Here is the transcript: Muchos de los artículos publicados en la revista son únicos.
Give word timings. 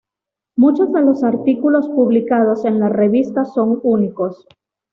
Muchos 0.57 0.91
de 0.93 1.01
los 1.01 1.23
artículos 1.23 1.87
publicados 1.89 2.65
en 2.65 2.79
la 2.79 2.89
revista 2.89 3.45
son 3.45 3.79
únicos. 3.83 4.47